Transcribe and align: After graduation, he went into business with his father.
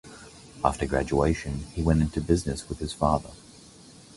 After 0.65 0.87
graduation, 0.87 1.59
he 1.75 1.83
went 1.83 2.01
into 2.01 2.21
business 2.21 2.67
with 2.67 2.79
his 2.79 2.91
father. 2.91 3.29